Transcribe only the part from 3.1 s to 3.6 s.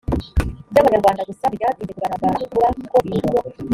mvugo